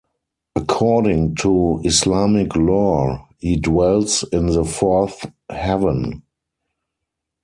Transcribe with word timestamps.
According 0.55 1.35
to 1.41 1.79
Islamic 1.83 2.55
lore, 2.55 3.27
he 3.37 3.55
dwells 3.55 4.25
in 4.31 4.47
the 4.47 4.65
Fourth 4.65 5.31
Heaven. 5.47 6.23